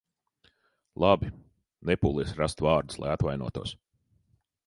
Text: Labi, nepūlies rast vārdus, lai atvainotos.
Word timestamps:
Labi, 1.03 1.29
nepūlies 1.91 2.33
rast 2.41 2.65
vārdus, 2.69 2.99
lai 3.03 3.13
atvainotos. 3.17 3.75